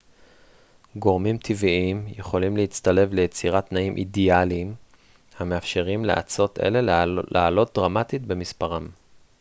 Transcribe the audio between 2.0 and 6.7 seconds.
יכולים להצטלב ליצירת תנאים אידאליים המאפשרים לאצות